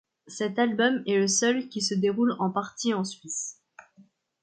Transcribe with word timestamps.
Cet 0.25 0.57
album 0.57 1.03
est 1.05 1.15
le 1.19 1.27
seul 1.27 1.69
qui 1.69 1.79
se 1.83 1.93
déroule 1.93 2.35
en 2.39 2.49
partie 2.49 2.91
en 2.95 3.03
Suisse. 3.03 3.61